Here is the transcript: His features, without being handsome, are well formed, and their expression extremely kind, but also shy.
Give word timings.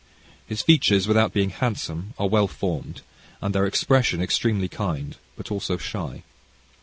His 0.47 0.63
features, 0.63 1.07
without 1.07 1.31
being 1.31 1.51
handsome, 1.51 2.15
are 2.17 2.27
well 2.27 2.47
formed, 2.47 3.01
and 3.39 3.53
their 3.53 3.67
expression 3.67 4.19
extremely 4.19 4.67
kind, 4.67 5.15
but 5.35 5.51
also 5.51 5.77
shy. 5.77 6.23